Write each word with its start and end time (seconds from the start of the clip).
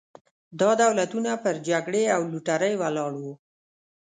دا 0.59 0.69
دولتونه 0.83 1.31
پر 1.43 1.55
جګړې 1.69 2.03
او 2.15 2.21
لوټرۍ 2.31 2.73
ولاړ 2.81 3.11
وو. 3.21 3.33